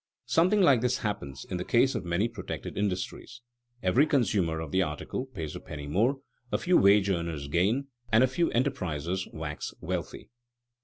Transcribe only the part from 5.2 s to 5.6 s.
pays a